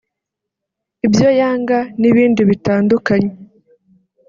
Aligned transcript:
ibyo 1.05 1.27
yanga 1.39 1.79
n’ibindi 1.99 2.41
bitandukanye 2.49 3.31